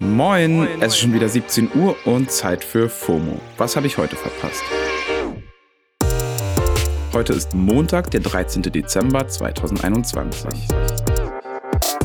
[0.00, 3.40] Moin, es ist schon wieder 17 Uhr und Zeit für FOMO.
[3.56, 4.62] Was habe ich heute verpasst?
[7.12, 8.62] Heute ist Montag, der 13.
[8.62, 10.68] Dezember 2021.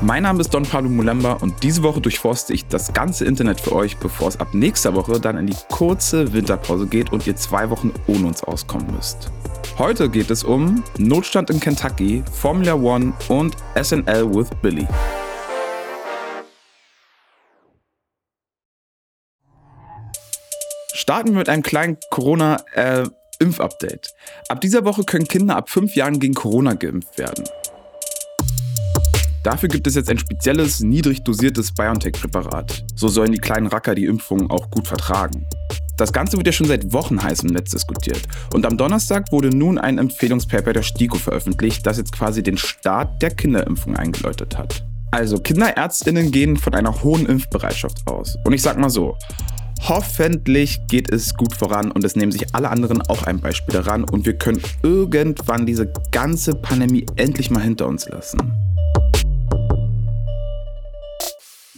[0.00, 3.72] Mein Name ist Don Pablo Mulemba und diese Woche durchforste ich das ganze Internet für
[3.72, 7.70] euch, bevor es ab nächster Woche dann in die kurze Winterpause geht und ihr zwei
[7.70, 9.30] Wochen ohne uns auskommen müsst.
[9.78, 14.88] Heute geht es um Notstand in Kentucky, Formula One und SNL with Billy.
[21.08, 24.12] Starten wir mit einem kleinen Corona-Impfupdate.
[24.48, 27.44] Ab dieser Woche können Kinder ab fünf Jahren gegen Corona geimpft werden.
[29.44, 32.86] Dafür gibt es jetzt ein spezielles, niedrig dosiertes BioNTech-Präparat.
[32.96, 35.46] So sollen die kleinen Racker die Impfung auch gut vertragen.
[35.96, 38.22] Das Ganze wird ja schon seit Wochen heiß im Netz diskutiert.
[38.52, 43.22] Und am Donnerstag wurde nun ein Empfehlungspaper der STIKO veröffentlicht, das jetzt quasi den Start
[43.22, 44.84] der Kinderimpfung eingeläutet hat.
[45.12, 48.36] Also Kinderärztinnen gehen von einer hohen Impfbereitschaft aus.
[48.44, 49.16] Und ich sag mal so,
[49.82, 54.04] Hoffentlich geht es gut voran und es nehmen sich alle anderen auch ein Beispiel daran
[54.04, 58.52] und wir können irgendwann diese ganze Pandemie endlich mal hinter uns lassen.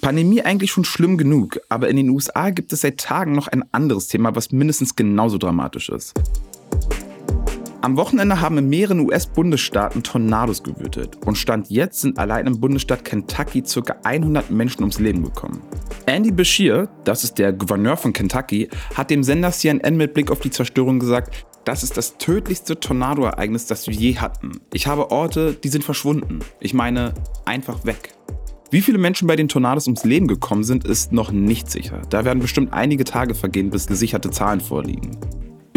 [0.00, 3.64] Pandemie eigentlich schon schlimm genug, aber in den USA gibt es seit Tagen noch ein
[3.72, 6.14] anderes Thema, was mindestens genauso dramatisch ist.
[7.80, 13.04] Am Wochenende haben in mehreren US-Bundesstaaten Tornados gewütet und Stand jetzt sind allein im Bundesstaat
[13.04, 13.94] Kentucky ca.
[14.02, 15.62] 100 Menschen ums Leben gekommen.
[16.06, 20.40] Andy Beshear, das ist der Gouverneur von Kentucky, hat dem Sender CNN mit Blick auf
[20.40, 24.60] die Zerstörung gesagt, das ist das tödlichste Tornadoereignis, das wir je hatten.
[24.72, 26.40] Ich habe Orte, die sind verschwunden.
[26.58, 28.12] Ich meine, einfach weg.
[28.72, 32.02] Wie viele Menschen bei den Tornados ums Leben gekommen sind, ist noch nicht sicher.
[32.10, 35.16] Da werden bestimmt einige Tage vergehen, bis gesicherte Zahlen vorliegen.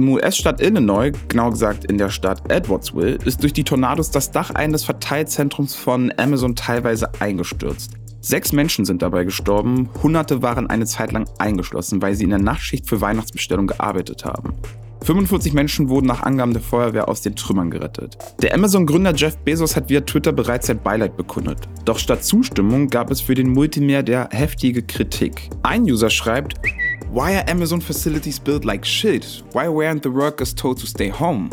[0.01, 4.49] Im US-Staat Illinois, genau gesagt in der Stadt Edwardsville, ist durch die Tornados das Dach
[4.49, 7.91] eines Verteilzentrums von Amazon teilweise eingestürzt.
[8.19, 12.39] Sechs Menschen sind dabei gestorben, Hunderte waren eine Zeit lang eingeschlossen, weil sie in der
[12.39, 14.55] Nachtschicht für Weihnachtsbestellung gearbeitet haben.
[15.03, 18.17] 45 Menschen wurden nach Angaben der Feuerwehr aus den Trümmern gerettet.
[18.41, 21.69] Der Amazon-Gründer Jeff Bezos hat via Twitter bereits sein Beileid bekundet.
[21.85, 25.49] Doch statt Zustimmung gab es für den Multimilliardär heftige Kritik.
[25.61, 26.55] Ein User schreibt,
[27.13, 29.43] Why are Amazon facilities built like shit?
[29.51, 31.49] Why weren't the workers told to stay home?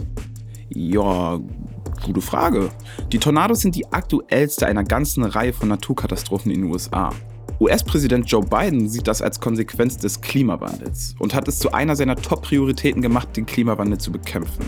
[0.68, 1.40] Ja,
[2.04, 2.70] gute Frage.
[3.10, 7.10] Die Tornados sind die aktuellste einer ganzen Reihe von Naturkatastrophen in den USA.
[7.58, 12.14] US-Präsident Joe Biden sieht das als Konsequenz des Klimawandels und hat es zu einer seiner
[12.14, 14.64] Top-Prioritäten gemacht, den Klimawandel zu bekämpfen.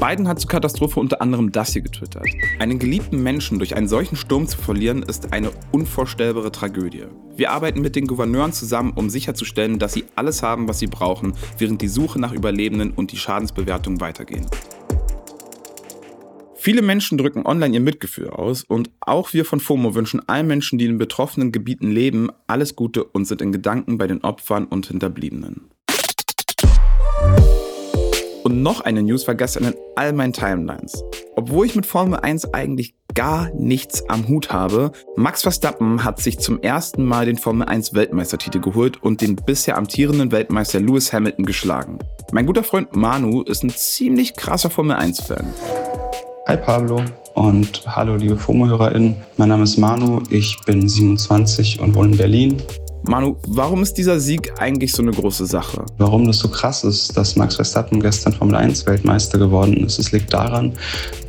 [0.00, 2.26] Biden hat zur Katastrophe unter anderem das hier getwittert.
[2.58, 7.04] Einen geliebten Menschen durch einen solchen Sturm zu verlieren, ist eine unvorstellbare Tragödie.
[7.36, 11.34] Wir arbeiten mit den Gouverneuren zusammen, um sicherzustellen, dass sie alles haben, was sie brauchen,
[11.58, 14.46] während die Suche nach Überlebenden und die Schadensbewertung weitergehen.
[16.54, 20.78] Viele Menschen drücken online ihr Mitgefühl aus und auch wir von FOMO wünschen allen Menschen,
[20.78, 24.86] die in betroffenen Gebieten leben, alles Gute und sind in Gedanken bei den Opfern und
[24.86, 25.70] Hinterbliebenen.
[28.50, 31.04] Und noch eine News war gestern in all meinen Timelines.
[31.36, 36.40] Obwohl ich mit Formel 1 eigentlich gar nichts am Hut habe, Max Verstappen hat sich
[36.40, 41.46] zum ersten Mal den Formel 1 Weltmeistertitel geholt und den bisher amtierenden Weltmeister Lewis Hamilton
[41.46, 42.00] geschlagen.
[42.32, 45.46] Mein guter Freund Manu ist ein ziemlich krasser Formel 1-Fan.
[46.48, 49.14] Hi Pablo und hallo liebe FOMO-HörerInnen.
[49.36, 52.62] Mein Name ist Manu, ich bin 27 und wohne in Berlin.
[53.02, 55.84] Manu, warum ist dieser Sieg eigentlich so eine große Sache?
[55.98, 60.12] Warum das so krass ist, dass Max Verstappen gestern Formel 1 Weltmeister geworden ist, es
[60.12, 60.74] liegt daran,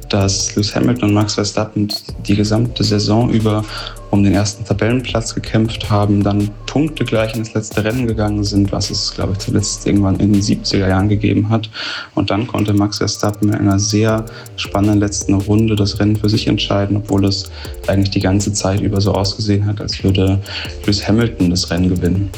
[0.09, 1.87] dass Lewis Hamilton und Max Verstappen
[2.27, 3.63] die gesamte Saison über
[4.11, 8.89] um den ersten Tabellenplatz gekämpft haben, dann Punkte gleich ins letzte Rennen gegangen sind, was
[8.89, 11.69] es, glaube ich, zuletzt irgendwann in den 70er Jahren gegeben hat.
[12.13, 14.25] Und dann konnte Max Verstappen in einer sehr
[14.57, 17.49] spannenden letzten Runde das Rennen für sich entscheiden, obwohl es
[17.87, 20.39] eigentlich die ganze Zeit über so ausgesehen hat, als würde
[20.81, 22.29] Lewis Hamilton das Rennen gewinnen.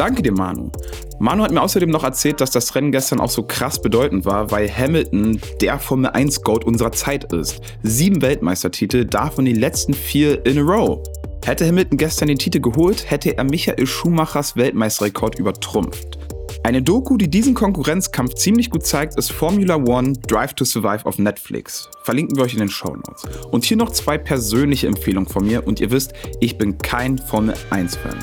[0.00, 0.70] Danke dir, Manu.
[1.18, 4.50] Manu hat mir außerdem noch erzählt, dass das Rennen gestern auch so krass bedeutend war,
[4.50, 7.60] weil Hamilton der Formel 1 Goat unserer Zeit ist.
[7.82, 11.02] Sieben Weltmeistertitel, davon die letzten vier in a row.
[11.44, 16.18] Hätte Hamilton gestern den Titel geholt, hätte er Michael Schumachers Weltmeisterrekord übertrumpft.
[16.62, 21.18] Eine Doku, die diesen Konkurrenzkampf ziemlich gut zeigt, ist Formula One Drive to Survive auf
[21.18, 21.90] Netflix.
[22.04, 23.24] Verlinken wir euch in den Show Notes.
[23.50, 27.54] Und hier noch zwei persönliche Empfehlungen von mir und ihr wisst, ich bin kein Formel
[27.68, 28.16] 1 Fan.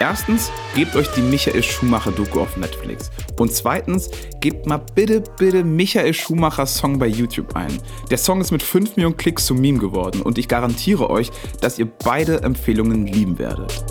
[0.00, 3.10] Erstens, gebt euch die Michael Schumacher-Doku auf Netflix.
[3.38, 4.10] Und zweitens,
[4.40, 7.80] gebt mal bitte, bitte Michael Schumachers Song bei YouTube ein.
[8.10, 11.30] Der Song ist mit 5 Millionen Klicks zum Meme geworden und ich garantiere euch,
[11.60, 13.84] dass ihr beide Empfehlungen lieben werdet.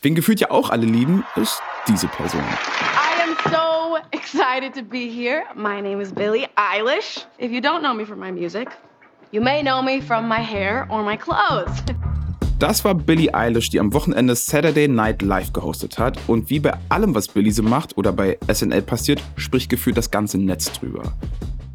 [0.00, 2.42] Wen gefühlt ja auch alle lieben, ist diese Person.
[2.42, 5.42] I am so excited to be here.
[5.54, 7.26] My name is Billie Eilish.
[7.38, 8.68] If you don't know me from my music,
[9.34, 11.82] You may know me from my hair or my clothes.
[12.60, 16.16] Das war Billie Eilish, die am Wochenende Saturday Night Live gehostet hat.
[16.28, 20.12] Und wie bei allem, was Billie so macht oder bei SNL passiert, spricht gefühlt das
[20.12, 21.02] ganze Netz drüber.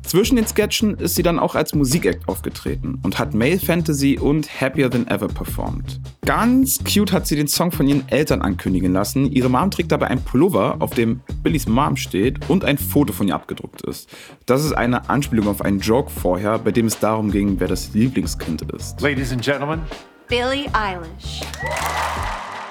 [0.04, 4.50] Zwischen den Sketchen ist sie dann auch als Musikact aufgetreten und hat Male Fantasy und
[4.60, 6.00] Happier Than Ever performt.
[6.26, 9.32] Ganz cute hat sie den Song von ihren Eltern ankündigen lassen.
[9.32, 13.28] Ihre Mom trägt dabei ein Pullover, auf dem Billies Mom steht und ein Foto von
[13.28, 14.10] ihr abgedruckt ist.
[14.46, 17.94] Das ist eine Anspielung auf einen Joke vorher, bei dem es darum ging, wer das
[17.94, 19.00] Lieblingskind ist.
[19.02, 19.82] Ladies and gentlemen,
[20.28, 21.42] Billie Eilish.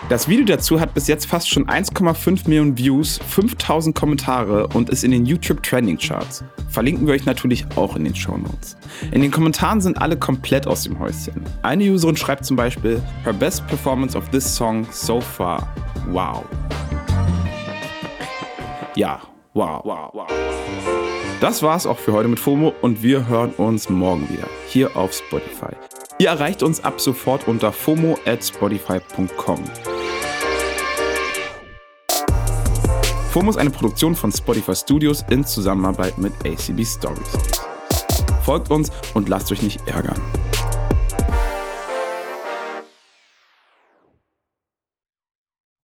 [0.08, 5.04] Das Video dazu hat bis jetzt fast schon 1,5 Millionen Views, 5000 Kommentare und ist
[5.04, 6.42] in den YouTube Trending Charts.
[6.70, 8.78] Verlinken wir euch natürlich auch in den Show Notes.
[9.12, 11.44] In den Kommentaren sind alle komplett aus dem Häuschen.
[11.60, 15.68] Eine Userin schreibt zum Beispiel, Her best performance of this song so far.
[16.10, 16.42] Wow.
[18.94, 19.20] Ja,
[19.52, 20.26] wow, wow, wow.
[21.42, 25.12] Das war's auch für heute mit FOMO und wir hören uns morgen wieder hier auf
[25.12, 25.76] Spotify.
[26.18, 29.62] Ihr erreicht uns ab sofort unter FOMO at Spotify.com.
[33.30, 37.28] FOMO ist eine Produktion von Spotify Studios in Zusammenarbeit mit ACB Stories.
[38.42, 40.18] Folgt uns und lasst euch nicht ärgern.